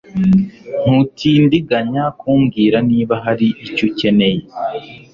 Ntutindiganya 0.83 2.03
kumbwira 2.19 2.77
niba 2.89 3.13
hari 3.23 3.47
icyo 3.65 3.83
ukeneye 3.89 4.43